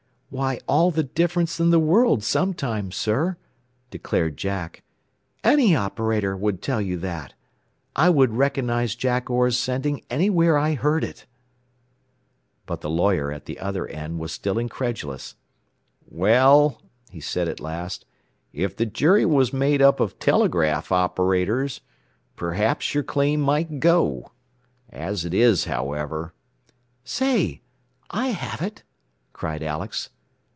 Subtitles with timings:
[0.33, 3.35] "Why, all the difference in the world, sometimes, sir,"
[3.89, 4.81] declared Jack.
[5.43, 7.33] "Any operator would tell you that.
[7.97, 11.25] I would recognize Jack Orr's sending anywhere I heard it."
[12.65, 15.35] But the lawyer at the other end was still incredulous.
[16.07, 18.05] "Well," he said at last,
[18.53, 21.81] "if the jury was made up of telegraph operators,
[22.37, 24.31] perhaps your claim might go.
[24.89, 26.33] As it is, however"
[27.03, 27.59] "Say,
[28.09, 28.83] I have it!"
[29.33, 30.09] cried Alex.